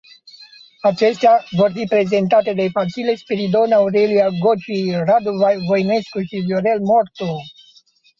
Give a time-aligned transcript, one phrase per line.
[0.81, 5.31] Acestea vor fi prezentate de Vasile Spiridon, Aurelia Goci, Radu
[5.67, 7.35] Voinescu și Viorel Mortu.